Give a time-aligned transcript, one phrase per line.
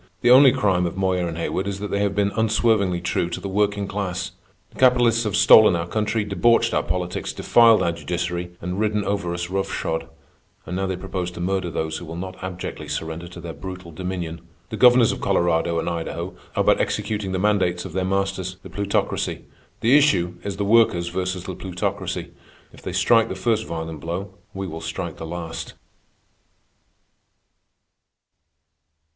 [0.21, 3.39] The only crime of Moyer and Haywood is that they have been unswervingly true to
[3.39, 4.31] the working class.
[4.71, 9.31] The capitalists have stolen our country, debauched our politics, defiled our judiciary, and ridden over
[9.31, 10.07] us rough shod,
[10.65, 13.91] and now they propose to murder those who will not abjectly surrender to their brutal
[13.91, 14.41] dominion.
[14.71, 18.71] The governors of Colorado and Idaho are but executing the mandates of their masters, the
[18.71, 19.45] Plutocracy.
[19.81, 22.31] The issue is the Workers versus the Plutocracy.
[22.73, 25.75] If they strike the first violent blow, we will strike the last.